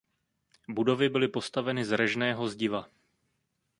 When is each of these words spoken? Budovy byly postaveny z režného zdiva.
Budovy 0.69 1.09
byly 1.09 1.27
postaveny 1.27 1.85
z 1.85 1.91
režného 1.91 2.47
zdiva. 2.47 2.89